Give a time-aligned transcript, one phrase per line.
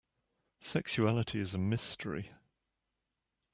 [0.61, 2.31] Sexuality is a mystery.